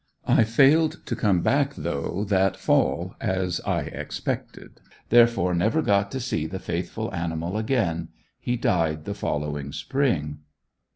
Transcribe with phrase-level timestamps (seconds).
[0.25, 6.19] I failed to come back though that fall as I expected, therefore never got to
[6.19, 8.07] see the faithful animal again;
[8.39, 10.39] he died the following spring.